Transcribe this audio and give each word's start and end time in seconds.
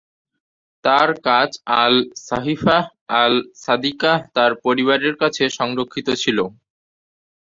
তার 0.83 1.09
কাজ 1.27 1.49
আল-সাহিফাহ 1.81 2.83
আল-সাদিকাহ 3.21 4.17
তার 4.35 4.51
পরিবারের 4.65 5.15
কাছে 5.21 5.43
সংরক্ষিত 5.59 6.07
ছিল। 6.21 6.37